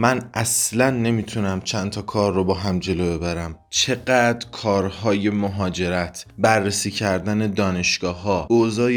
[0.00, 3.58] من اصلا نمی‌تونم چند تا کار رو با هم جلو ببرم.
[3.70, 8.46] چقدر کارهای مهاجرت بررسی کردن دانشگاه ها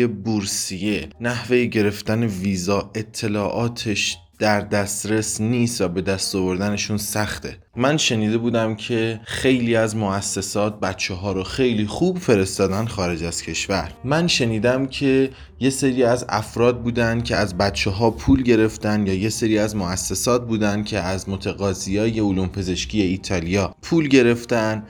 [0.08, 7.58] بورسیه نحوه گرفتن ویزا اطلاعاتش در دسترس نیست و به دست آوردنشون سخته.
[7.76, 13.42] من شنیده بودم که خیلی از مؤسسات بچه ها رو خیلی خوب فرستادن خارج از
[13.42, 13.92] کشور.
[14.04, 19.14] من شنیدم که یه سری از افراد بودن که از بچه ها پول گرفتن یا
[19.14, 24.84] یه سری از مؤسسات بودن که از متقاضی های علوم پزشکی ایتالیا پول گرفتن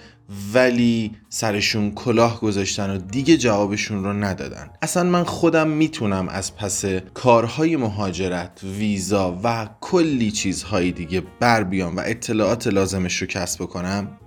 [0.53, 4.69] ولی سرشون کلاه گذاشتن و دیگه جوابشون رو ندادن.
[4.81, 11.97] اصلا من خودم می‌تونم از پس کارهای مهاجرت ویزا و کلی چیزهای دیگه بر بیام
[11.97, 14.17] و اطلاعات لازمش رو کسب کنم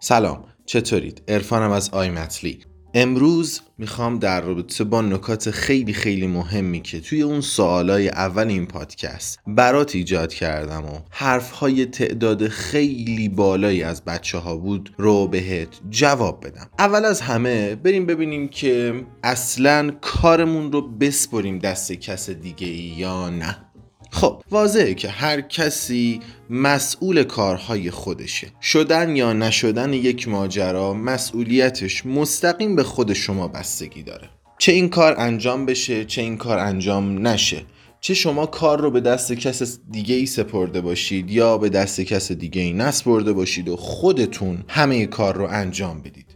[0.00, 2.60] سلام چطورید؟ ارفانم از آیمتلی
[3.00, 8.66] امروز می‌خوام در رابطه با نکات خیلی خیلی مهمی که توی اون سوالای اول این
[8.66, 15.68] پادکست برات ایجاد کردم و حرفهای تعداد خیلی بالایی از بچه ها بود رو بهت
[15.90, 16.70] جواب بدم.
[16.78, 23.67] اول از همه بریم ببینیم که اصلا کارمون رو بسپریم دست کس دیگه یا نه.
[24.10, 26.20] خب واضحه که هر کسی
[26.50, 28.46] مسئول کارهای خودشه.
[28.62, 34.28] شدن یا نشدن یک ماجرا مسئولیتش مستقیم به خود شما بستگی داره.
[34.58, 37.62] چه این کار انجام بشه چه این کار انجام نشه.
[38.00, 42.32] چه شما کار رو به دست کس دیگه ای سپرده باشید یا به دست کس
[42.32, 46.27] دیگه ای نسپرده باشید و خودتون همه کار رو انجام بدید.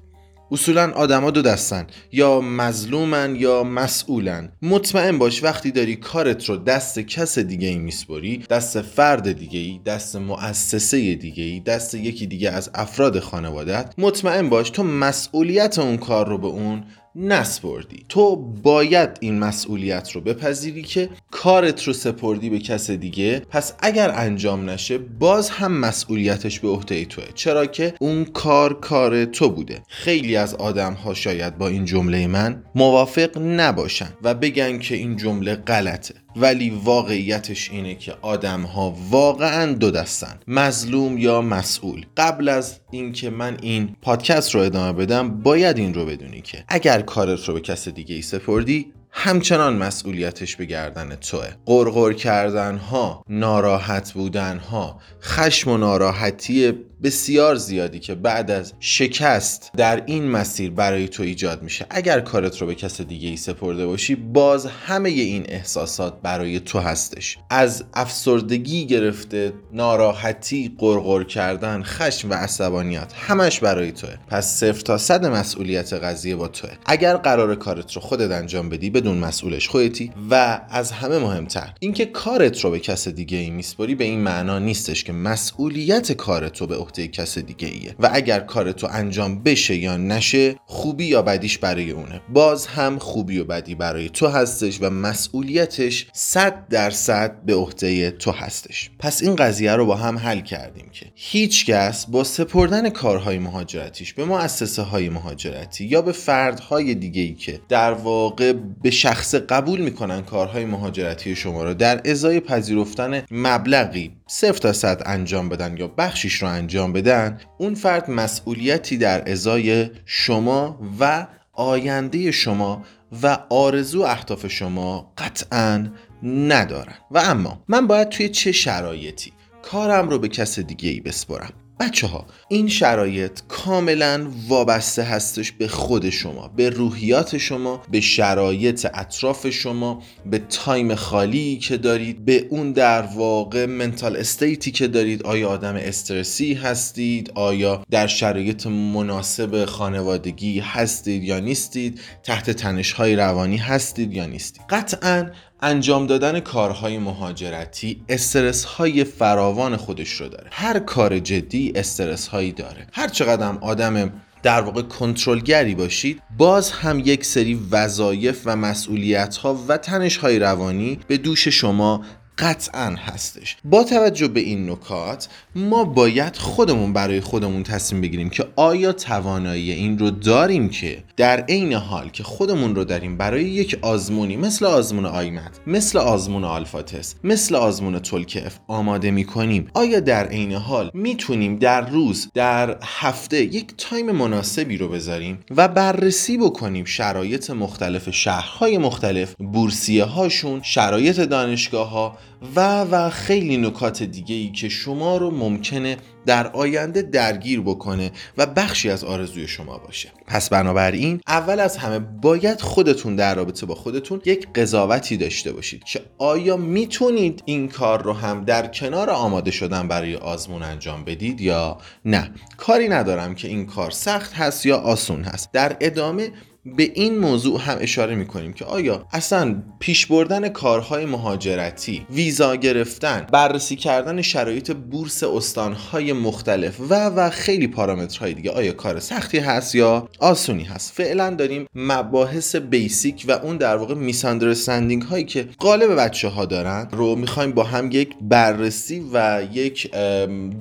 [0.53, 4.53] اصولا آدما دو دستن یا مظلومن یا مسئولن.
[4.63, 9.81] مطمئن باش وقتی داری کارت رو دست کس دیگه ای میسپری دست فرد دیگه ای
[9.87, 15.97] دست مؤسسه دیگه ای دست یکی دیگه از افراد خانوادت مطمئن باش تو مسئولیت اون
[15.97, 16.85] کار رو به اون
[17.17, 18.05] نسپردی.
[18.09, 23.43] تو باید این مسئولیت رو بپذیری که کارت رو سپردی به کس دیگه.
[23.51, 27.25] پس اگر انجام نشه باز هم مسئولیتش به عهده توه.
[27.35, 29.83] چرا که اون کار کار تو بوده.
[29.89, 35.17] خیلی از آدم ها شاید با این جمله من موافق نباشن و بگن که این
[35.17, 36.15] جمله غلطه.
[36.37, 42.07] ولی واقعیتش اینه که آدم ها واقعا دو دستن مظلوم یا مسئول.
[42.17, 47.01] قبل از اینکه من این پادکست رو ادامه بدم باید این رو بدونی که اگر
[47.01, 51.49] کارت رو به کس دیگه ای سپردی همچنان مسئولیتش به گردن توه.
[51.67, 59.71] قرقر کردن ها ناراحت بودن ها خشم و ناراحتی بسیار زیادی که بعد از شکست
[59.77, 61.87] در این مسیر برای تو ایجاد میشه.
[61.91, 66.79] اگر کارت رو به کس دیگه ای سپرده باشی باز همه این احساسات برای تو
[66.79, 67.39] هستش.
[67.51, 74.17] از افسردگی گرفته ناراحتی قرقر کردن خشم و عصبانیت همش برای توه.
[74.29, 76.71] پس صفر تا صد مسئولیت قضیه با توه.
[76.87, 82.07] اگر قرار کارت رو خودت انجام بدی بدون مسئولش خودتی و از همه مهمتر اینکه
[82.07, 86.67] کارت رو به کس دیگه ای میسپری به این معنا نیستش که مسئولیت کارت رو
[86.67, 87.95] به عهده کس دیگه ایه.
[87.99, 92.21] و اگر کار تو انجام بشه یا نشه خوبی یا بدیش برای اونه.
[92.29, 98.31] باز هم خوبی و بدی برای تو هستش و مسئولیتش صد درصد به عهده تو
[98.31, 98.91] هستش.
[98.99, 104.15] پس این قضیه رو با هم حل کردیم که هیچ کس با سپردن کارهای مهاجرتیش
[104.15, 109.81] به مؤسسه های مهاجرتی یا به فردهای دیگه ای که در واقع به شخص قبول
[109.81, 115.89] می‌کنن کارهای مهاجرتی شما رو در ازای پذیرفتن مبلغی صفر تا صد انجام بدن یا
[115.89, 122.85] بخشیش رو انجام بدن اون فرد مسئولیتی در ازای شما و آینده شما
[123.23, 125.89] و آرزو اهداف شما قطعا
[126.23, 126.95] ندارن.
[127.11, 132.07] و اما من باید توی چه شرایطی کارم رو به کس دیگه ای بسپرم بچه
[132.07, 139.51] ها این شرایط کاملا وابسته هستش به خود شما به روحیات شما به شرایط اطراف
[139.51, 145.23] شما به time خالی که دارید به اون در واقع mental state ی که دارید.
[145.23, 153.17] آیا آدم استرسی هستید؟ آیا در شرایط مناسب خانوادگی هستید یا نیستید؟ تحت تنش های
[153.17, 155.31] روانی هستید یا نیستید؟ قطعا
[155.63, 160.49] انجام دادن کارهای مهاجرتی استرس های فراوان خودش رو داره.
[160.53, 162.87] هر کار جدی استرس هایی داره.
[162.93, 164.13] هر چقدر آدم
[164.43, 170.39] در واقع کنترلگری باشید باز هم یک سری وظایف و مسئولیت ها و تنش های
[170.39, 172.05] روانی به دوش شما
[172.39, 173.57] قطعا هستش.
[173.65, 179.73] با توجه به این نکات ما باید خودمون برای خودمون تصمیم بگیریم که آیا توانایی
[179.73, 184.67] این رو داریم که در عین حال که خودمون رو داریم برای یک آزمونی مثل
[184.67, 189.69] آزمون IMAT مثل آزمون آیلتس مثل آزمون TOLC-F آماده می‌کنیم.
[189.75, 195.69] آیا در عین حال می‌تونیم در روز در هفته یک time مناسبی رو بذاریم و
[195.69, 202.19] بررسی بکنیم شرایط مختلف شهرهای مختلف بورسیه هاشون شرایط دانشگاه ها
[202.57, 205.97] و و خیلی نکات دیگه ای که شما رو ممکنه
[206.27, 210.13] در آینده درگیر بکنه و بخشی از آرزوی شما باشه.
[210.27, 215.85] پس بنابراین اول از همه باید خودتون در رابطه با خودتون یک قضاوتی داشته باشید
[215.85, 221.41] که آیا می‌تونید این کار رو هم در کنار آماده شدن برای آزمون انجام بدید
[221.41, 222.31] یا نه.
[222.57, 225.53] کاری ندارم که این کار سخت هست یا آسون هست.
[225.53, 226.31] در ادامه
[226.65, 232.57] به این موضوع هم اشاره می کنیم که آیا اصلا پیش بردن کارهای مهاجرتی ویزا
[232.57, 239.39] گرفتن بررسی کردن شرایط بورس استانهای مختلف و و خیلی پارامترهای دیگه آیا کار سختی
[239.39, 245.49] هست یا آسونی هست؟ فعلا داریم مباحث بیسیک و اون در واقع میساندرستندینگ هایی که
[245.61, 249.91] غالب بچه ها دارن رو می‌خوایم با هم یک بررسی و یک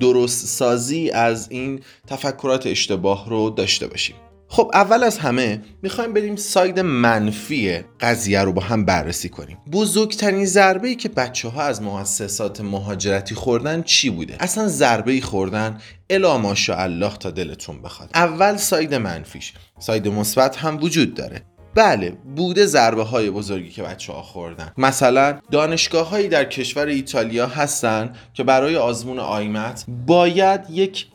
[0.00, 4.16] درست سازی از این تفکرات اشتباه رو داشته باشیم.
[4.52, 9.58] خب اول از همه می‌خوایم بریم ساید منفی قضیه رو با هم بررسی کنیم.
[9.72, 15.20] بزرگترین ضربه ای که بچه ها از مؤسسات مهاجرتی خوردن چی بوده؟ اصلا ضربه ای
[15.20, 15.78] خوردن
[16.10, 18.10] الا ماشاءالله تا دلتون بخواد.
[18.14, 19.52] اول ساید منفیش.
[19.78, 21.42] ساید مثبت هم وجود داره.
[21.74, 24.72] بله بوده ضربه های بزرگی که بچه ها خوردن.
[24.78, 31.06] مثلا دانشگاه هایی در کشور ایتالیا هستن که برای آزمون آیمت باید یک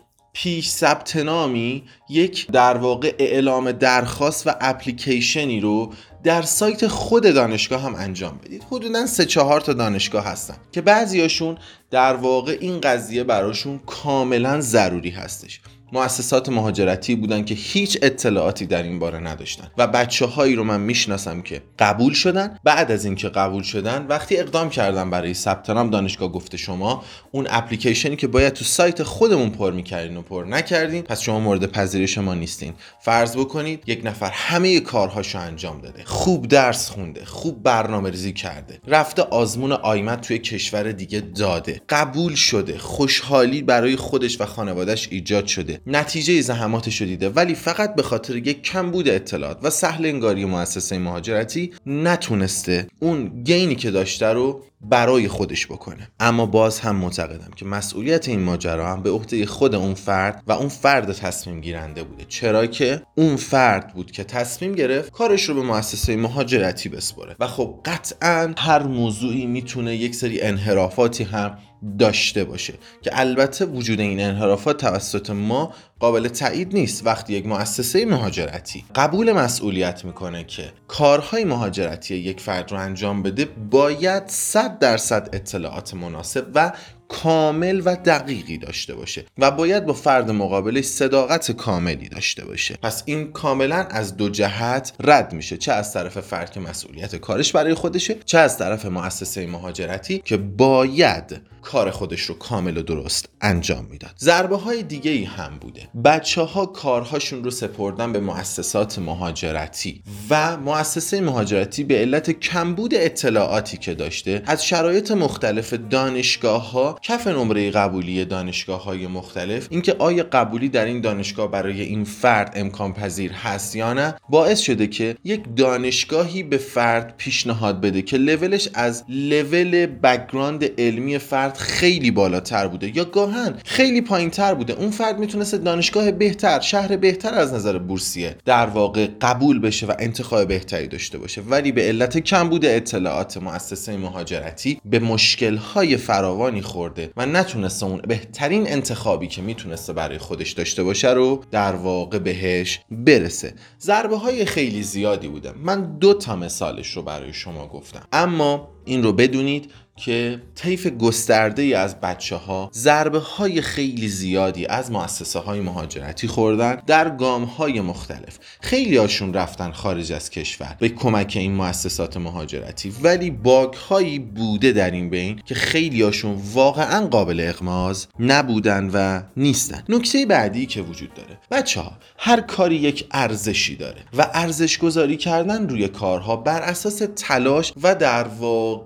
[0.43, 5.93] پیش ثبت نامی یک در واقع اعلام درخواست و اپلیکیشنی رو
[6.23, 8.63] در سایت خود دانشگاه هم انجام بدید.
[8.71, 11.57] حدودا سه چهار تا دانشگاه هستن که بعضیاشون
[11.91, 15.61] در واقع این قضیه براشون کاملا ضروری هستش.
[15.91, 19.67] مؤسسات مهاجرتی بودن که هیچ اطلاعاتی در این باره نداشتن.
[19.77, 22.59] و بچه هایی رو من می‌شناسم که قبول شدن.
[22.63, 27.47] بعد از اینکه قبول شدن وقتی اقدام کردن برای ثبت نام دانشگاه گفته شما اون
[27.49, 32.17] اپلیکیشنی که باید تو سایت خودمون پر می‌کردین و پر نکردین پس شما مورد پذیرش
[32.17, 32.73] ما نیستین.
[33.01, 36.03] فرض بکنید یک نفر همه کارهاشو انجام داده.
[36.05, 38.79] خوب درس خونده خوب برنامه ریزی کرده.
[38.87, 41.81] رفته آزمون آیمت توی کشور دیگه داده.
[41.89, 42.77] قبول شده.
[42.77, 45.76] خوشحالی برای خودش و خانوادهش ایجاد شده.
[45.87, 47.29] نتیجه زحماتش رو دیده.
[47.29, 53.75] ولی فقط به خاطر یک کمبود اطلاعات و سهل انگاری مؤسسه مهاجرتی نتونسته اون گینی
[53.75, 56.09] که داشته رو برای خودش بکنه.
[56.19, 60.51] اما باز هم معتقدم که مسئولیت این ماجرا هم به عهده خود اون فرد و
[60.51, 62.25] اون فرد تصمیم گیرنده بوده.
[62.27, 67.47] چرا که اون فرد بود که تصمیم گرفت کارش رو به مؤسسه مهاجرتی بسپره و
[67.47, 71.57] خب قطعا هر موضوعی می‌تونه یک سری انحرافاتی هم
[71.99, 72.73] داشته باشه.
[73.01, 77.05] که البته وجود این انحرافات توسط ما قابل تایید نیست.
[77.05, 83.45] وقتی یک مؤسسه مهاجرتی قبول مسئولیت می‌کنه که کارهای مهاجرتی یک فرد رو انجام بده
[83.45, 86.71] باید 100 درصد اطلاعات مناسب و
[87.09, 92.77] کامل و دقیقی داشته باشه و باید با فرد مقابلش صداقت کاملی داشته باشه.
[92.83, 95.57] پس این کاملا از دو جهت رد میشه.
[95.57, 100.37] چه از طرف فرد که مسئولیت کارش برای خودشه چه از طرف مؤسسه مهاجرتی که
[100.37, 104.11] باید کار خودش رو کامل و درست انجام می‌داد.
[104.19, 105.87] ضربه های دیگه ای هم بوده.
[106.05, 113.77] بچه ها کارهاشون رو سپردن به مؤسسات مهاجرتی و مؤسسه مهاجرتی به علت کمبود اطلاعاتی
[113.77, 120.25] که داشته از شرایط مختلف دانشگاه ها کف نمره قبولی دانشگاه های مختلف اینکه آیا
[120.31, 125.15] قبولی در این دانشگاه برای این فرد امکان پذیر هست یا نه باعث شده که
[125.23, 132.67] یک دانشگاهی به فرد پیشنهاد بده که لولش از level background علمی فرد خیلی بالاتر
[132.67, 134.73] بوده یا گاهن خیلی پایین تر بوده.
[134.73, 139.93] اون فرد می‌تونست دانشگاه بهتر شهر بهتر از نظر بورسیه در واقع قبول بشه و
[139.99, 141.41] انتخاب بهتری داشته باشه.
[141.41, 148.67] ولی به علت کمبود اطلاعات مؤسسه مهاجرتی به مشکلهای فراوانی خورده و نتونسته اون بهترین
[148.71, 153.53] انتخابی که می‌تونسته برای خودش داشته باشه رو در واقع بهش برسه.
[153.81, 155.51] ضربه های خیلی زیادی بوده.
[155.51, 158.07] من دو تا مثالش رو برای شما گفتم.
[158.11, 164.65] اما این رو بدونید که طیف گسترده ای از بچه ها ضربه های خیلی زیادی
[164.65, 168.39] از مؤسسه های مهاجرتی خوردن در گام های مختلف.
[168.61, 174.71] خیلی هاشون رفتن خارج از کشور به کمک این مؤسسات مهاجرتی ولی باگ هایی بوده
[174.71, 179.83] در این بین که خیلی هاشون واقعا قابل اغماز نبودن و نیستن.
[179.89, 181.37] نکته بعدی که وجود داره.
[181.51, 187.01] بچه ها هر کاری یک ارزشی داره و ارزش گذاری کردن روی کارها بر اساس
[187.15, 188.76] تلاش و در واقع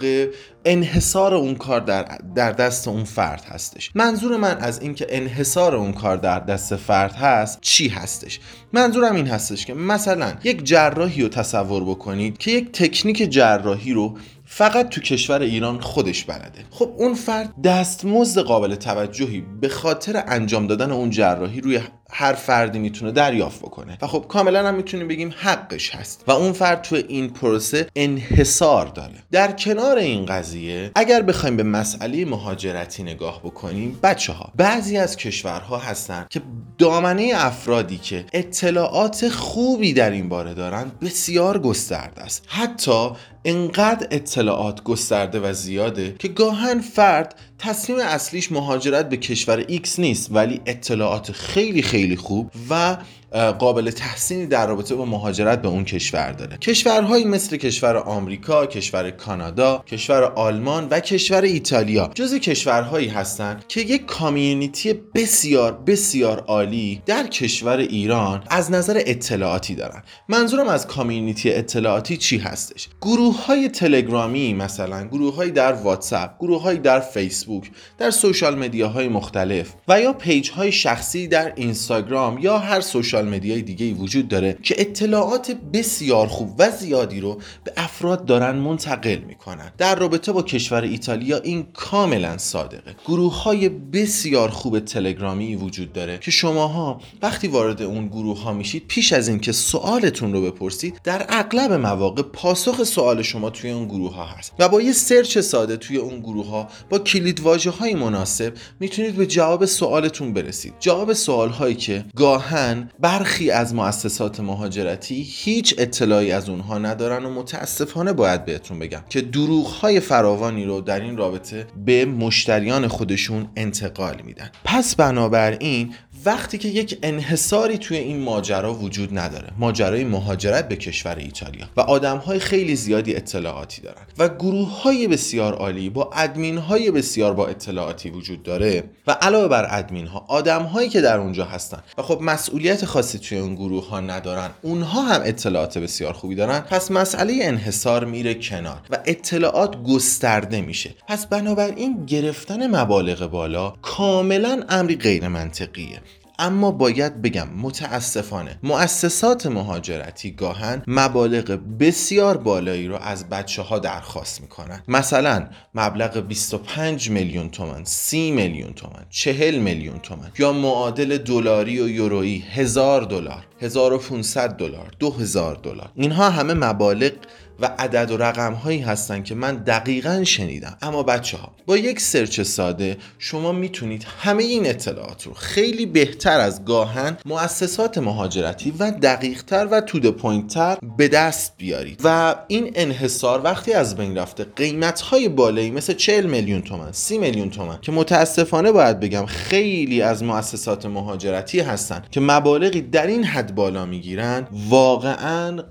[0.66, 3.92] انحصار انحصار اون کار در, در دست اون فرد هستش.
[3.96, 8.40] منظور من از اینکه انحصار اون کار در دست فرد هست چی هستش؟
[8.74, 14.18] منظورم این هستش که مثلا یک جراحی رو تصور بکنید که یک تکنیک جراحی رو
[14.46, 16.66] فقط تو کشور ایران خودش بلده.
[16.70, 21.80] خب اون فرد دستمزد قابل توجهی به خاطر انجام دادن اون جراحی روی
[22.12, 23.98] هر فردی می‌تونه دریافت بکنه.
[24.02, 26.24] و خب کاملا هم می‌تونیم بگیم حقش هست.
[26.28, 29.14] و اون فرد تو این پروسه انحصار داره.
[29.32, 35.18] در کنار این قضیه اگر بخوایم به مسئله مهاجرتی نگاه بکنیم بچه ها بعضی از
[35.18, 36.42] کشورها هستن که
[36.78, 42.46] دامنه افرادی که اطلاعات خوبی در این باره دارن بسیار گسترده است.
[42.48, 43.10] حتی
[43.46, 50.28] انقدر اطلاعات گسترده و زیاده که گاهن فرد تصمیم اصلیش مهاجرت به کشور X نیست
[50.32, 52.98] ولی اطلاعات خیلی خیلی خوب و
[53.32, 56.58] قابل تحسینی در رابطه با مهاجرت به اون کشور داره.
[56.58, 63.82] کشورهایی مثل کشور آمریکا، کشور کانادا، کشور آلمان و کشور ایتالیا جز کشورهایی هستند که
[63.82, 70.04] یک کامیونیتی بسیار بسیار عالی در کشور ایران از نظر اطلاعاتی دارن.
[70.30, 76.62] منظورم از کامیونیتی اطلاعاتی چی هستش؟ گروه های تلگرامی مثلا گروه های در واتساپ گروه
[76.62, 82.38] های در فیسبوک در social media های مختلف و یا page های شخصی در اینستاگرام
[82.38, 87.20] یا هر social social media ی دیگه وجود داره که اطلاعات بسیار خوب و زیادی
[87.20, 89.72] رو به افراد دارن منتقل می‌کنن.
[89.78, 92.96] در رابطه با کشور ایتالیا این کاملا صادقه.
[93.06, 98.88] گروه های بسیار خوب تلگرامی وجود داره که شماها وقتی وارد اون گروه ها میشید
[98.88, 104.16] پیش از اینکه سوالتون رو بپرسید در اغلب مواقع پاسخ سوال شما توی اون گروه
[104.16, 107.94] ها هست و با یه search ساده توی اون گروه ها با کلید واژه های
[107.96, 110.74] مناسب می‌تونید به جواب سوالتون برسید.
[110.80, 117.30] جواب سوال هایی که گاهن برخی از مؤسسات مهاجرتی هیچ اطلاعی از اونها ندارن و
[117.30, 123.48] متاسفانه باید بهتون بگم که دروغ های فراوانی رو در این رابطه به مشتریان خودشون
[123.56, 124.52] انتقال میدن.
[124.64, 125.94] پس بنابراین
[126.26, 131.82] وقتی که یک انحصاری توی این ماجرا وجود نداره ماجرای مهاجرت به کشور ایتالیا و
[131.82, 137.34] آدم های خیلی زیادی اطلاعاتی دارن و گروه های بسیار عالی با ادمین های بسیار
[137.34, 141.84] با اطلاعاتی وجود داره و علاوه بر ادمین ها آدم هایی که در اونجا هستن
[141.98, 146.60] و خب مسئولیت خاصی توی اون گروه ها ندارن اونها هم اطلاعات بسیار خوبی دارن
[146.60, 150.90] پس مسئله انحصار میره کنار و اطلاعات گسترده میشه.
[151.08, 156.02] پس بنابراین گرفتن مبالغ بالا کاملا امری غیر منطقیه
[156.42, 164.42] اما باید بگم متاسفانه مؤسسات مهاجرتی گاهن مبالغ بسیار بالایی رو از بچه ها درخواست
[164.42, 164.84] می‌کنن.
[164.88, 171.90] مثلا مبلغ 25 میلیون تومن 30 میلیون تومن 40 میلیون تومن یا معادل دلاری و
[171.90, 175.92] یورویی هزار دلار 1500 دلار 2000 دلار.
[175.96, 177.12] اینها همه مبالغ
[177.62, 180.78] و عدد و رقم هایی هستن که من دقیقا شنیدم.
[180.82, 186.40] اما بچه ها با یک search ساده شما می‌تونید همه این اطلاعات رو خیلی بهتر
[186.40, 192.02] از گاهن مؤسسات مهاجرتی و دقیقتر و to the point تر به دست بیارید.
[192.04, 197.18] و این انحصار وقتی از بین رفته قیمت های بالایی مثل 40 میلیون تومن 30
[197.18, 203.24] میلیون تومن که متاسفانه باید بگم خیلی از مؤسسات مهاجرتی هستن که مبالغی در این
[203.24, 205.64] حد بالا می‌گیرن واقعا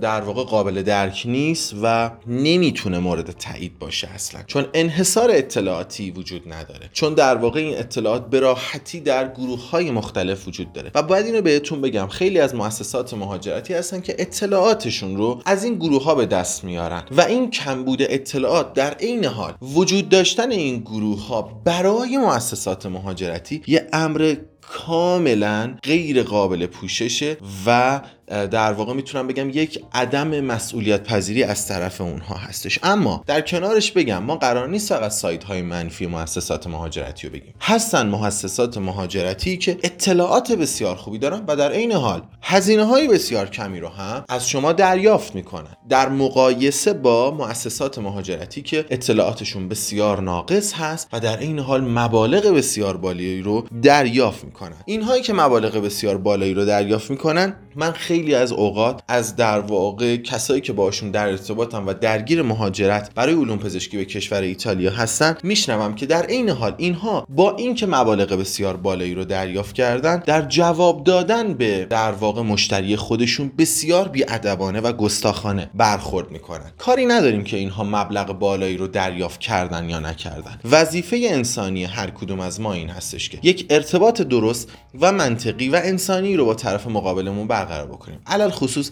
[0.00, 4.42] در واقع قابل درک نیست و نمی‌تونه مورد تایید باشه اصلا.
[4.46, 6.90] چون انحصار اطلاعاتی وجود نداره.
[6.92, 10.90] چون در واقع این اطلاعات به راحتی در گروه های مختلف وجود داره.
[10.94, 15.74] و باید اینو بهتون بگم خیلی از مؤسسات مهاجرتی هستن که اطلاعاتشون رو از این
[15.74, 17.02] گروه ها به دست میارن.
[17.10, 23.62] و این کمبود اطلاعات در عین حال وجود داشتن این گروه ها برای مؤسسات مهاجرتی
[23.66, 24.36] یه امر
[24.68, 32.00] کاملا غیر قابل پوششه و در واقع می‌تونم بگم یک عدم مسئولیت پذیری از طرف
[32.00, 32.78] اونها هستش.
[32.82, 37.54] اما در کنارش بگم ما قرار نیست فقط سایت های منفی مؤسسات مهاجرتی رو بگیم.
[37.60, 43.50] هستن مؤسسات مهاجرتی که اطلاعات بسیار خوبی دارن و در عین حال هزینه های بسیار
[43.50, 45.76] کمی رو هم از شما دریافت می‌کنن.
[45.88, 52.46] در مقایسه با مؤسسات مهاجرتی که اطلاعاتشون بسیار ناقص هست و در این حال مبالغ
[52.46, 54.53] بسیار بالایی رو دریافت می‌کنن.
[54.84, 60.16] اینهایی که مبالغ بسیار بالایی رو دریافت می‌کنن من خیلی از اوقات از در واقع
[60.16, 65.36] کسایی که باشون در ارتباطم و درگیر مهاجرت برای علوم پزشکی به کشور ایتالیا هستن
[65.42, 70.42] میشنوم که در عین حال اینها با اینکه مبالغ بسیار بالایی رو دریافت کردن در
[70.42, 76.72] جواب دادن به در واقع مشتری خودشون بسیار بیادبانه و گستاخانه برخورد می‌کنن.
[76.78, 80.58] کاری نداریم که اینها مبلغ بالایی رو دریافت کردن یا نکردن.
[80.70, 84.68] وظیفه انسانی هر کدوم از ما این هستش که یک ارتباط درست
[85.00, 88.20] و منطقی و انسانی رو با طرف مقابلمون برقرار بکنیم.
[88.26, 88.90] علل خصوص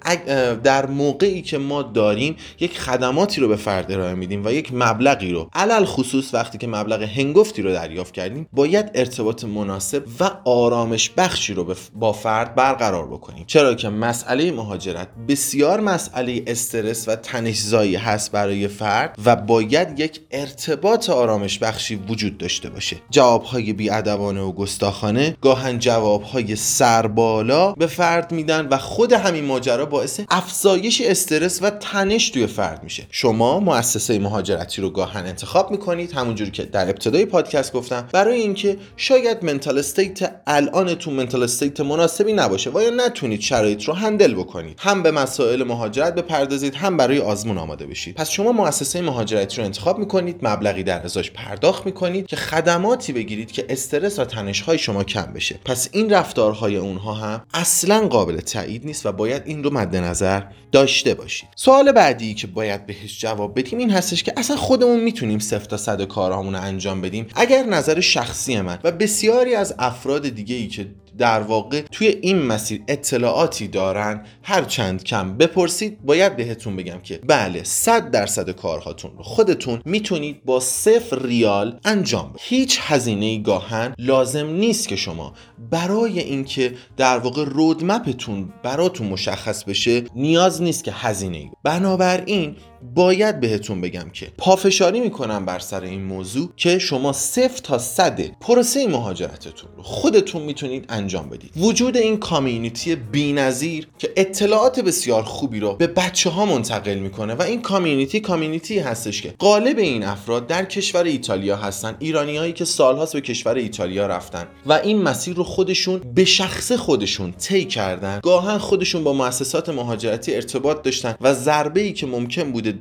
[0.64, 5.32] در موقعی که ما داریم یک خدماتی رو به فرد ارائه میدیم و یک مبلغی
[5.32, 5.50] رو.
[5.52, 11.54] علل خصوص وقتی که مبلغ هنگفتی رو دریافت کردیم باید ارتباط مناسب و آرامش بخشی
[11.54, 13.44] رو با فرد برقرار بکنیم.
[13.46, 20.20] چرا که مسئله مهاجرت بسیار مسئله استرس و تنشزایی هست برای فرد و باید یک
[20.30, 22.96] ارتباط آرامش بخشی وجود داشته باشه.
[23.10, 30.20] جوابهای بیادبانه و گستاخانه گاهن جوابهای سربالا به فرد میدن و خود همین ماجرا باعث
[30.30, 33.06] افزایش استرس و تنش توی فرد میشه.
[33.10, 38.76] شما مؤسسه مهاجرتی رو گاهن انتخاب می‌کنید همونجوری که در ابتدای پادکست گفتم برای اینکه
[38.96, 44.78] شاید mental state الانتون mental state مناسبی نباشه و یا نتونید شرایط رو handle بکنید.
[44.80, 48.14] هم به مسائل مهاجرت بپردازید هم برای آزمون آماده بشید.
[48.14, 53.52] پس شما مؤسسه مهاجرتی رو انتخاب می‌کنید مبلغی در ازاش پرداخت می‌کنید که خدماتی بگیرید
[53.52, 55.58] که استرس و تنش های شما کم بشه.
[55.64, 60.42] پس این رفتارهای اونها هم اصلا قابل تایید نیست و باید این رو مد نظر
[60.72, 61.48] داشته باشید.
[61.56, 65.76] سوال بعدی که باید بهش جواب بدیم این هستش که اصلا خودمون می‌تونیم صفر تا
[65.76, 70.68] صد کارهامون رو انجام بدیم اگر نظر شخصی من و بسیاری از افراد دیگه ای
[70.68, 70.86] که
[71.18, 74.26] در واقع توی این مسیر اطلاعاتی دارن.
[74.42, 80.44] هر چند کم بپرسید باید بهتون بگم که بله صد درصد کارهاتون رو خودتون می‌تونید
[80.44, 82.40] با صفر ریال انجام بدید.
[82.40, 85.32] هیچ هزینه گاهن لازم نیست که شما
[85.70, 92.56] برای اینکه در واقع رودمپتون براتون مشخص بشه نیاز نیست که هزینه بنابراین
[92.94, 98.20] باید بهتون بگم که پافشاری می‌کنم بر سر این موضوع که شما صفر تا صد
[98.40, 101.50] پروسه مهاجرتتون رو خودتون می‌تونید انجام بدید.
[101.56, 107.42] وجود این کامیونیتی بینظیر که اطلاعات بسیار خوبی رو به بچه ها منتقل می‌کنه و
[107.42, 113.12] این کامیونیتی کامیونیتی هستش که غالب این افراد در کشور ایتالیا هستن ایرانیایی که سالهاست
[113.12, 118.20] به کشور ایتالیا رفتن و این مسیر رو خودشون به شخص خودشون طی کردن.
[118.22, 122.71] گاهن خودشون با مؤسسات مهاجرتی ارتباط داشتن و ضربه ای که ممکن بوده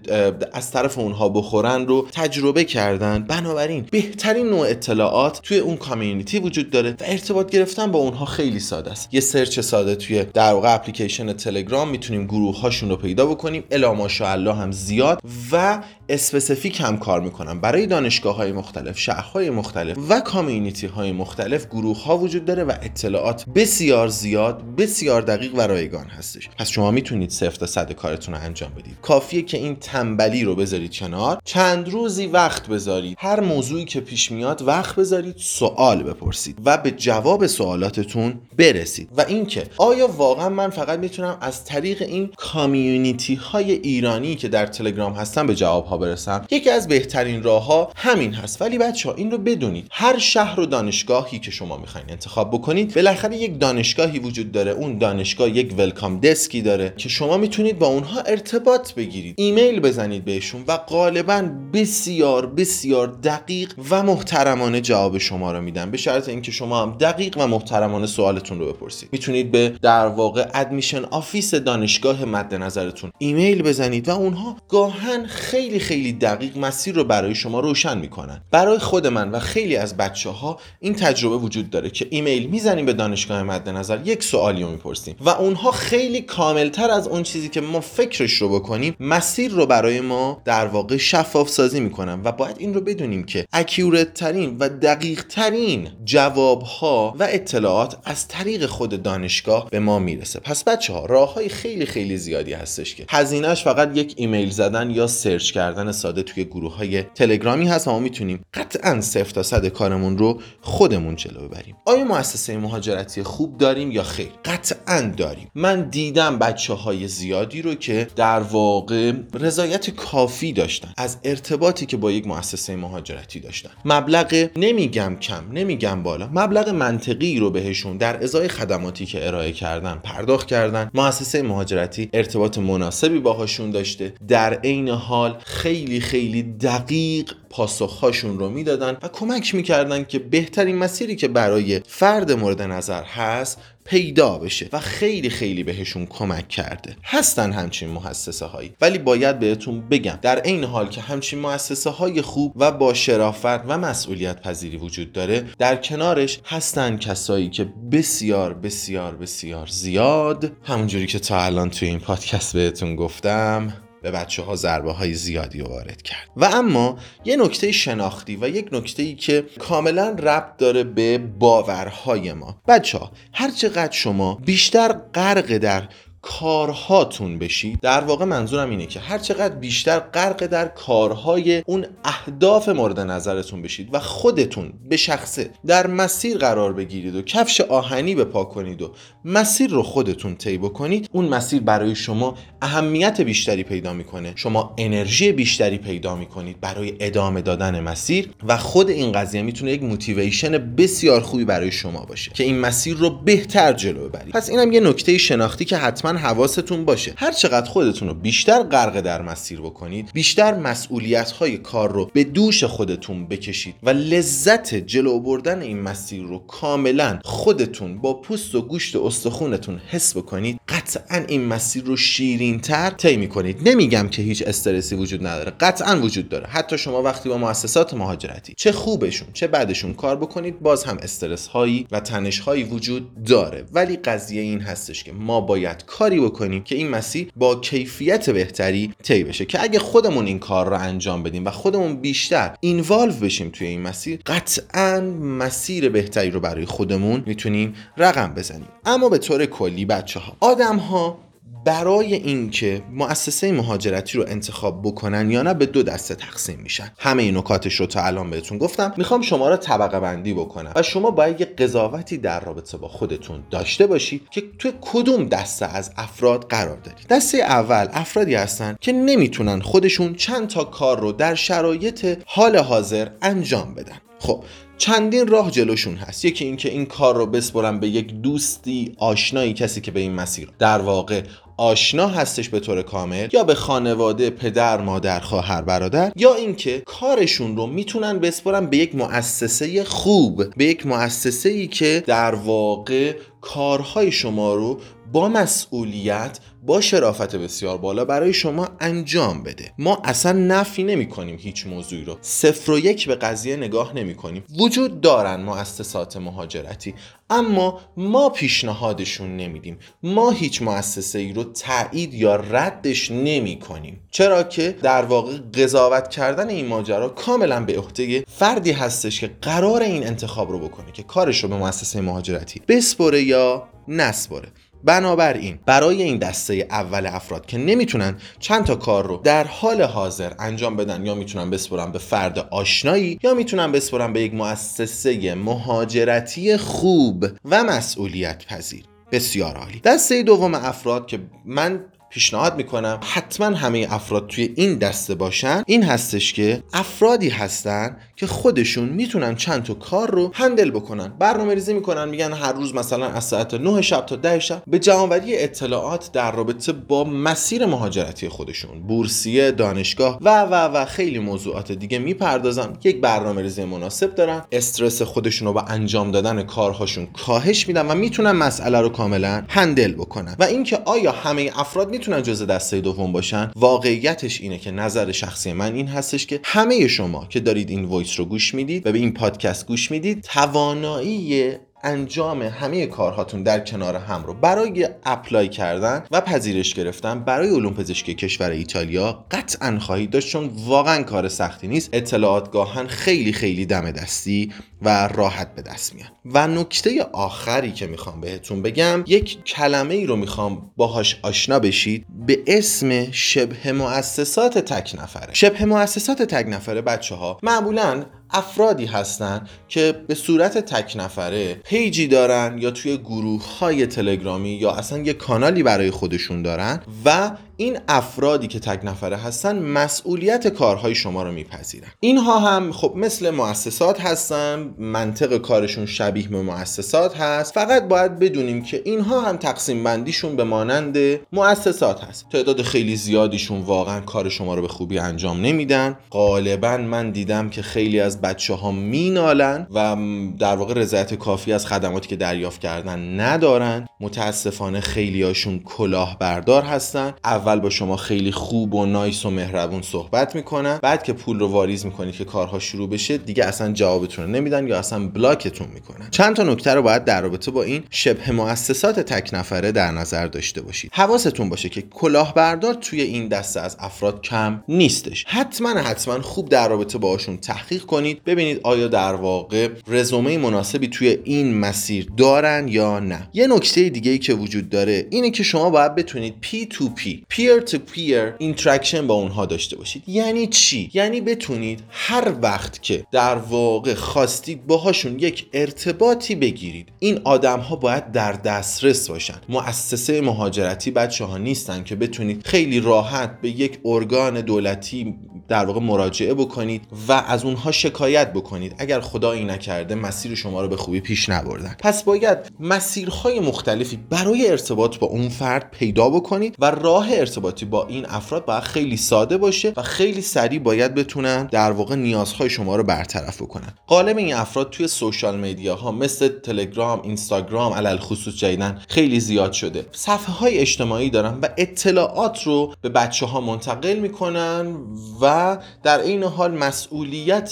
[0.54, 3.24] از طرف اونها بخورن رو تجربه کردن.
[3.24, 8.60] بنابراین بهترین نوع اطلاعات توی اون کامیونیتی وجود داره و ارتباط گرفتن با اونها خیلی
[8.60, 9.10] ساده است.
[9.12, 13.64] یه سرچ ساده توی در واقع اپلیکیشن تلگرام می‌تونیم گروه هاشون رو پیدا بکنیم.
[13.72, 15.22] الا ماشاءالله هم زیاد
[15.52, 21.66] و specific هم فکر می‌کنم برای دانشگاه های مختلف شهرهای مختلف و community های مختلف
[21.68, 26.50] گروه ها وجود داره و اطلاعات بسیار زیاد بسیار دقیق و رایگان هستش.
[26.58, 28.98] پس شما می‌تونید صفر تا صد کارتون رو انجام بدید.
[29.02, 31.40] کافیه که این تنبلی رو بذارید کنار.
[31.46, 33.18] چند روزی وقت بذارید.
[33.20, 39.10] هر موضوعی که پیش میاد وقت بذارید سوال بپرسید و به جواب سوالاتتون برسید.
[39.18, 44.66] و اینکه آیا واقعا من فقط می‌تونم از طریق این community های ایرانی که در
[44.66, 48.62] تلگرام هستن به جواب ها برسم؟ یکی از بهترین راه ها همین هست.
[48.62, 49.88] ولی بچه ها این رو بدونید.
[49.92, 54.72] هر شهر و دانشگاهی که شما می‌خواین انتخاب بکنید بالاخره یک دانشگاهی وجود داره.
[54.72, 59.36] اون دانشگاه یک welcome desk ی داره که شما می‌تونید با اونها ارتباط بگیرید.
[59.38, 65.92] ایمیل بزنید بهشون و غالبا بسیار بسیار دقیق و محترمانه جواب شما رو میدن.
[65.92, 69.10] به شرط اینکه شما هم دقیق و محترمانه سوالتون رو بپرسید.
[69.12, 75.80] می‌تونید به در واقع admission office دانشگاه مد نظرتون ایمیل بزنید و اونها گاهن خیلی
[75.80, 78.42] خیلی دقیق مسیر رو برای شما روشن می‌کنن.
[78.52, 82.86] برای خود من و خیلی از بچه ها این تجربه وجود داره که ایمیل می‌زنیم
[82.86, 87.50] به دانشگاه مد نظر یک سوالی رو می‌پرسیم و اونها خیلی کاملتر از اون چیزی
[87.50, 92.32] که ما فکرش رو بکنیم مسیر رو برای ما در واقع شفاف سازی می‌کنن و
[92.32, 98.28] باید این رو بدونیم که accurate ترین و دقیق ترین جواب ها و اطلاعات از
[98.28, 100.40] طریق خود دانشگاه به ما می‌رسه.
[100.40, 104.90] پس بچه ها راه های خیلی خیلی زیادی هستش که هزینهش فقط یک ایمیل زدن
[104.90, 109.68] یا search کردن ساده توی گروه های تلگرامی هست ما می‌تونیم قطعا صفر تا صد
[109.68, 111.76] کارمون رو خودمون جلو ببریم.
[111.86, 115.52] آیا مؤسسه مهاجرتی خوب داریم یا خیر؟ قطعا داریم.
[115.56, 119.12] من دیدم بچه های زیادی رو که در واقع
[119.52, 123.70] رضایت کافی داشتن از ارتباطی که با یک مؤسسه مهاجرتی داشتن.
[123.86, 130.00] مبلغ نمیگم کم نمیگم بالا مبلغ منطقی رو بهشون در ازای خدماتی که ارائه کردن
[130.04, 130.92] پرداخت کردن.
[130.94, 134.14] مؤسسه مهاجرتی ارتباط مناسبی باهاشون داشته.
[134.28, 141.16] در عین حال خیلی خیلی دقیق پاسخهاشون رو می‌دادن و کمک می‌کردن که بهترین مسیری
[141.16, 143.58] که برای فرد مورد نظر هست
[143.92, 146.96] پیدا بشه و خیلی خیلی بهشون کمک کرده.
[147.04, 152.22] هستن همچین مؤسسه هایی ولی باید بهتون بگم در عین حال که همچین مؤسسه های
[152.22, 158.54] خوب و با شرافت و مسئولیت پذیری وجود داره در کنارش هستن کسایی که بسیار
[158.54, 164.56] بسیار بسیار زیاد همونجوری که تا الان توی این پادکست بهتون گفتم به بچه ها
[164.56, 166.30] ضربه های زیادی وارد کرد.
[166.36, 172.34] و اما یه نکته شناختی و یک نکته ای که کاملا ربط داره به باورهای
[172.34, 172.62] ما.
[172.68, 175.88] بچه ها هر چقدر شما بیشتر غرق در
[176.22, 182.70] کارهاتون بشید در واقع منظورم اینه که هر چقدر بیشتر غرق در کارهای اون اهداف
[182.70, 188.24] مورد نظرتون بشید و خودتون به شخصه در مسیر قرار بگیرید و کفش آهنی به
[188.24, 188.92] پا کنید و
[189.26, 194.34] مسیر رو خودتون طی بکنید اون مسیر برای شما اهمیت بیشتری پیدا می‌کنه.
[194.36, 199.84] شما انرژی بیشتری پیدا می‌کنید برای ادامه دادن مسیر و خود این قضیه می‌تونه یک
[199.84, 204.34] موتیویشن بسیار خوبی برای شما باشه که این مسیر رو بهتر جلو ببرید.
[204.34, 207.14] پس اینم یه نکته شناختی که حتما حواستون باشه.
[207.18, 212.24] هر چقدر خودتون رو بیشتر غرق در مسیر بکنید بیشتر مسئولیت های کار رو به
[212.24, 218.62] دوش خودتون بکشید و لذت جلو بردن این مسیر رو کاملا خودتون با پوست و
[218.62, 220.60] گوشت و استخونتون حس بکنید.
[220.68, 223.70] قطعا این مسیر رو شیرین تر طی می‌کنید.
[223.70, 225.52] نمیگم که هیچ استرسی وجود نداره.
[225.60, 226.48] قطعا وجود داره.
[226.48, 231.48] حتی شما وقتی با مؤسسات مهاجرتی چه خوبشون چه بعدشون کار بکنید باز هم استرس
[231.48, 233.66] هایی و تنش هایی وجود داره.
[233.74, 238.94] ولی قضیه این هستش که ما باید کاری بکنیم که این مسیر با کیفیت بهتری
[239.04, 239.46] طی بشه.
[239.46, 243.82] که اگه خودمون این کار رو انجام بدیم و خودمون بیشتر اینوالو بشیم توی این
[243.82, 248.68] مسیر قطعا مسیر بهتری رو برای خودمون می‌تونیم رقم بزنیم.
[248.86, 251.18] اما به طور کلی بچه ها آدم ها
[251.66, 256.92] برای اینکه مؤسسه مهاجرتی رو انتخاب بکنن یا نه به دو دسته تقسیم میشن.
[256.98, 258.94] همه این نکاتش رو تا الان بهتون گفتم.
[258.98, 263.44] می‌خوام شما رو طبقه بندی بکنم و شما باید یه قضاوتی در رابطه با خودتون
[263.52, 267.08] داشته باشید که توی کدوم دسته از افراد قرار دارید.
[267.10, 273.08] دسته اول افرادی هستن که نمی‌تونن خودشون چند تا کار رو در شرایط حال حاضر
[273.22, 273.98] انجام بدن.
[274.20, 274.44] خب
[274.78, 276.26] چندین راه جلوشون هست.
[276.26, 280.50] یکی اینکه این کار رو بسپرن به یک دوستی آشنایی کسی که به این مسیر
[280.60, 281.22] در واقع
[281.62, 287.58] آشنا هستش به طور کامل یا به خانواده پدر مادر خواهر برادر یا اینکه کارشون
[287.58, 294.12] رو می‌تونن بسپرن به یک مؤسسه خوب به یک مؤسسه ای که در واقع کارهای
[294.12, 294.80] شما رو
[295.12, 299.72] با مسئولیت با شرافت بسیار بالا برای شما انجام بده.
[299.78, 302.18] ما اصلا نفی نمی کنیم هیچ موضوعی رو.
[302.22, 304.44] صفر و یک به قضیه نگاه نمی کنیم.
[304.60, 306.94] وجود دارن مؤسسات مهاجرتی.
[307.30, 309.78] اما ما پیشنهادشون نمیدیم.
[310.04, 314.02] ما هیچ مؤسسه ای رو تایید یا ردش نمی کنیم.
[314.12, 319.82] چرا که در واقع قضاوت کردن این ماجرا کاملا به عهده فردی هستش که قرار
[319.82, 324.48] این انتخاب رو بکنه که کارش رو به مؤسسه مهاجرتی بسپره یا نسپره.
[324.84, 330.34] بنابراین برای این دسته اول افراد که نمی‌تونن چند تا کار رو در حال حاضر
[330.40, 336.58] انجام بدن یا می‌تونن بسپرن به فرد آشنایی یا می‌تونن بسپرن به یک مؤسسه مهاجرتی
[336.58, 339.80] خوب و مسئولیت پذیر بسیار عالی.
[339.80, 343.00] دسته دوم افراد که من پیشنهاد می‌کنم.
[343.04, 345.64] حتما همه افراد توی این دسته باشن.
[345.66, 351.14] این هستش که افرادی هستن که خودشون می‌تونن چند تا کار رو هندل بکنن.
[351.20, 354.80] برنامه ریزی می‌کنن میگن هر روز مثلا از ساعت 9 شب تا 10 شب به
[354.80, 361.72] جمعآوری اطلاعات در رابطه با مسیر مهاجرتی خودشون بورسیه دانشگاه و و و خیلی موضوعات
[361.72, 362.74] دیگه می‌پردازن.
[362.84, 364.42] یک برنامه ریزی مناسب دارن.
[364.52, 369.92] استرس خودشون رو با انجام دادن کارهاشون کاهش میدن و می‌تونن مسئله رو کاملا handle
[369.92, 370.36] بکنن.
[370.40, 373.52] و اینکه آیا همه افراد می‌تونن جزء دسته دوم باشن.
[373.56, 378.20] واقعیتش اینه که نظر شخصی من این هستش که همه شما که دارید این voice
[378.20, 381.54] رو گوش می‌دید و به این پادکست گوش می‌دید توانایی
[381.84, 387.74] انجام همه کارهاتون در کنار هم رو برای apply کردن و پذیرش گرفتن برای علوم
[387.74, 391.90] پزشکی کشور ایتالیا قطعا خواهید داشت چون واقعا کار سختی نیست.
[391.94, 396.10] اطلاعات گاهاً خیلی خیلی دم دستی و راحت به دست میان.
[396.26, 402.06] و نکته آخری که می‌خوام بهتون بگم یک کلمه ای رو می‌خوام باهاش آشنا بشید.
[402.26, 405.34] به اسم شبه مؤسسات تک نفره.
[405.34, 412.08] شبه مؤسسات تک نفره بچه ها معمولا افرادی هستن که به صورت تک نفره پیجی
[412.08, 417.80] دارن یا توی گروه های تلگرامی یا اصلا یه کانالی برای خودشون دارن و این
[417.88, 421.88] افرادی که تک نفره هستن مسئولیت کارهای شما رو میپذیرن.
[422.00, 427.54] اینها هم خب مثل مؤسسات هستن منطق کارشون شبیه به مؤسسات هست.
[427.54, 430.98] فقط باید بدونیم که اینها هم تقسیم بندیشون به مانند
[431.32, 432.30] مؤسسات هست.
[432.30, 435.98] تعداد خیلی زیادیشون واقعا کار شما رو به خوبی انجام نمیدن.
[436.12, 439.98] غالبا من دیدم که خیلی از بچه ها مینالن و
[440.40, 443.88] در واقع رضایت کافی از خدماتی که دریافت کردن ندارن.
[444.00, 447.14] متاسفانه خیلی هاشون کلاهبردار هستن.
[447.26, 451.40] اول اول با شما خیلی خوب و نایس و مهربون صحبت می‌کنن بعد که پول
[451.40, 455.68] رو واریز می‌کنید که کارها شروع بشه دیگه اصلا جوابتون رو نمیدن یا اصلا بلاکتون
[455.74, 456.08] می‌کنن.
[456.12, 460.28] چند تا نکته رو باید در رابطه با این شبه مؤسسات تک نفره در نظر
[460.28, 460.92] داشته باشید.
[460.94, 465.26] حواستون باشه که کلاهبردار توی این دسته از افراد کم نیستش.
[465.28, 468.24] حتما حتما خوب در رابطه باشون تحقیق کنید.
[468.24, 473.30] ببینید آیا در واقع رزومه مناسبی توی این مسیر دارن یا نه.
[473.34, 477.78] یه نکته دیگه ای که وجود داره اینه که شما باید بتونید P2P peer to
[477.78, 480.04] peer interaction با اونها داشته باشید.
[480.08, 487.22] یعنی چی؟ یعنی بتونید هر وقت که در واقع خواستید باهاشون یک ارتباطی بگیرید این
[487.24, 489.42] آدم ها باید در دسترس باشن.
[489.50, 495.16] مؤسسه مهاجرتی بچه ها نیستن که بتونید خیلی راحت به یک ارگان دولتی
[495.52, 498.76] در واقع مراجعه بکنید و از اونها شکایت بکنید.
[498.78, 501.76] اگر خدایی نکرده مسیر شما رو به خوبی پیش نبردن.
[501.80, 507.88] پس باید مسیرهای مختلفی برای ارتباط با اون فرد پیدا بکنید و راه ارتباطی با
[507.88, 512.76] این افراد باید خیلی ساده باشه و خیلی سریع باید بتونن در واقع نیازهای شما
[512.76, 513.74] رو برطرف بکنن.
[513.88, 519.54] قالب این افراد توی سوشال میدیا ها مثل تلگرام اینستاگرام علل خصوص جدیدن خیلی زیاد
[519.54, 519.86] شده.
[519.92, 524.76] صفحه های اجتماعی دارن و اطلاعات رو به بچه ها منتقل می‌کنن
[525.22, 525.41] و
[525.84, 527.52] در این حال مسئولیت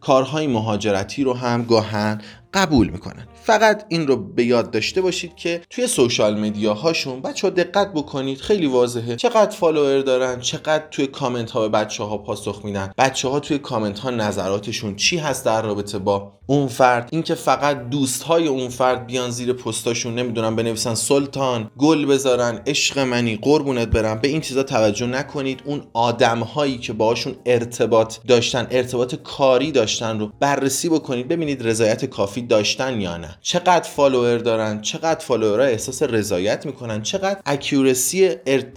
[0.00, 2.20] کارهای مهاجرتی رو هم گاهاً
[2.58, 3.26] قبول می‌کنن.
[3.42, 7.92] فقط این رو به یاد داشته باشید که توی social media هاشون بچه ها دقت
[7.92, 9.16] بکنید خیلی واضحه.
[9.16, 12.92] چقدر فالوور دارن چقدر توی کامنت ها به بچه ها پاسخ میدن.
[12.98, 17.88] بچه ها توی کامنت ها نظراتشون چی هست در رابطه با اون فرد؟ اینکه فقط
[17.88, 23.88] دوست های اون فرد بیان زیر پستاشون نمی‌دونم بنویسن سلطان گل بذارن عشق منی قربونت
[23.88, 24.18] برم.
[24.18, 25.62] به این چیزا توجه نکنید.
[25.64, 31.28] اون آدم هایی که باهاشون ارتباط داشتن ارتباط کاری داشتن رو بررسی بکنید.
[31.28, 33.38] ببینید رضایت کافی داشتن یا نه.
[33.42, 38.28] چقدر فالوور دارن چقدر فالوورها احساس رضایت می‌کنن چقدر accuracy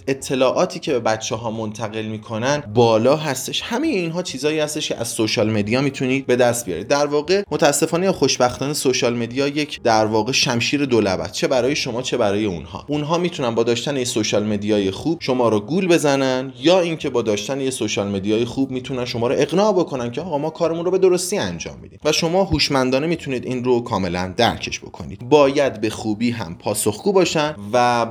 [0.06, 3.62] اطلاعاتی که به بچه ها منتقل می‌کنن بالا هستش.
[3.62, 6.88] همه اینها چیزایی هستش که از social media می‌تونید به دست بیارید.
[6.88, 12.02] در واقع متاسفانه یا خوشبختانه social media یک در واقع شمشیر دولبه‌ست چه برای شما
[12.02, 12.84] چه برای اونها.
[12.88, 17.10] اونها می‌تونن با داشتن یه social media ی خوب شما رو گول بزنن یا اینکه
[17.10, 20.50] با داشتن یه social media ی خوب می‌تونن شما رو اقناع بکنن که آقا ما
[20.50, 21.98] کارمون رو به درستی انجام میدیم.
[22.04, 25.28] و شما هوشمندانه می‌تونید این رو کاملا درکش بکنید.
[25.28, 28.06] باید به خوبی هم پاسخگو باشن و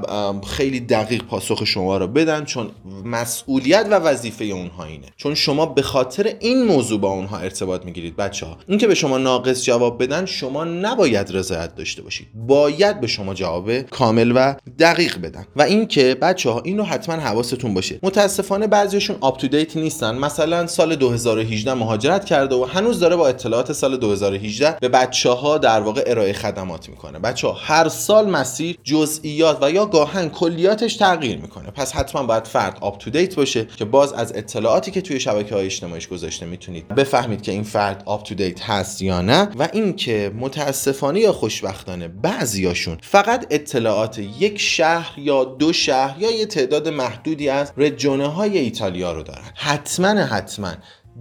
[0.48, 2.72] خیلی دقیق پاسخ شما رو بدن چون
[3.06, 5.08] مسئولیت و وظیفه اونها اینه.
[5.18, 9.18] چون شما به خاطر این موضوع با اونها ارتباط می‌گیرید بچه ها اینکه به شما
[9.18, 12.28] ناقص جواب بدن شما نباید رضایت داشته باشید.
[12.48, 15.46] باید به شما جواب کامل و دقیق بدن.
[15.56, 18.00] و اینکه بچه ها این رو حتما حواستون باشه.
[18.04, 20.18] متاسفانه بعضیشون up to date نیستن.
[20.18, 25.58] مثلا سال 2018 مهاجرت کرده و هنوز داره با اطلاعات سال 2018 به بچه ها
[25.58, 27.20] در واقع ارائه خدمات می‌کنه.
[27.20, 31.72] بچه ها هر سال مسیر جزئیات و یا گاهاً کلیاتش تغییر می‌کنه.
[31.72, 35.56] پس حتما باید فرد up to date باشه که باز از اطلاعاتی که توی شبکه
[35.56, 39.68] های اجتماعیش گذاشته می‌تونید بفهمید که این فرد up to date هست یا نه و
[39.74, 46.88] اینکه متاسفانه یا خوشبختانه بعضیاشون فقط اطلاعات یک شهر یا دو شهر یا یه تعداد
[46.88, 49.52] محدودی از رجونه های ایتالیا رو دارن.
[49.56, 50.72] حتما حتما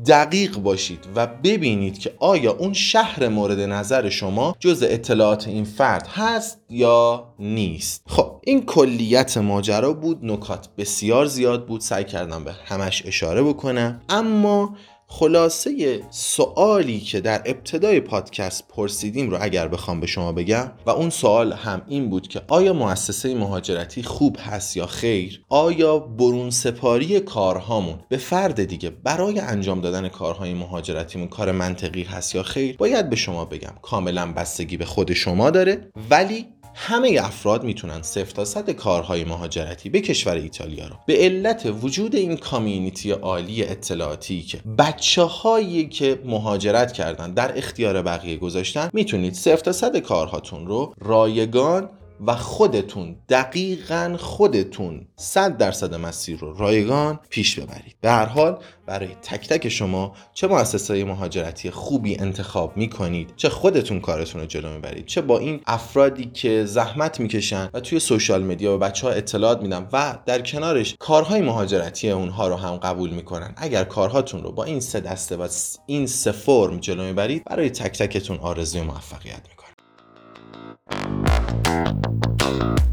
[0.07, 6.07] دقیق باشید و ببینید که آیا اون شهر مورد نظر شما جز اطلاعات این فرد
[6.07, 8.03] هست یا نیست.
[8.07, 11.81] خب این کلیت ماجرا بود نکات بسیار زیاد بود.
[11.81, 14.01] سعی کردم به همش اشاره بکنم.
[14.09, 14.77] اما
[15.13, 21.11] خلاصه سوالی که در ابتدای پادکست پرسیدیم رو اگر بخوام به شما بگم و اون
[21.11, 27.21] سوال هم این بود که آیا مؤسسه مهاجرتی خوب هست یا خیر؟ آیا برون سپاری
[27.21, 33.11] کارهامون به فرد دیگه برای انجام دادن کارهای مهاجرتیمون کار منطقی هست یا خیر؟ باید
[33.11, 38.45] به شما بگم کاملا بستگی به خود شما داره ولی همه افراد می‌تونن صفر تا
[38.45, 40.97] صد کارهای مهاجرتی به کشور ایتالیا رو.
[41.07, 48.03] به علت وجود این کامیونیتی عالی اطلاعاتی که بچه هایی که مهاجرت کردن در اختیار
[48.03, 51.91] بقیه گذاشتن می‌تونید صفر تا صد کارهاتون رو رایگان
[52.27, 57.97] و خودتون دقیقا خودتون صد درصد مسیر رو رایگان پیش ببرید.
[58.01, 64.01] به هر حال برای تک تک شما چه مؤسسه مهاجرتی خوبی انتخاب می‌کنید چه خودتون
[64.01, 68.77] کارتون رو جلو می‌برید چه با این افرادی که زحمت می‌کشن و توی سوشال مدیا
[68.77, 73.55] به بچه ها اطلاعات میدن و در کنارش کارهای مهاجرتی اونها رو هم قبول می‌کنن.
[73.57, 75.49] اگر کارهاتون رو با این سه دسته و
[75.87, 82.90] این سه فرم جلو می‌برید برای تک تکتون آرزوی موفقیت می‌کنید Thank you.